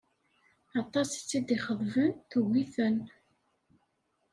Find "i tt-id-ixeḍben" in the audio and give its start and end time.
1.19-2.11